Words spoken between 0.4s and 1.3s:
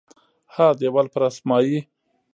ها دیوال پر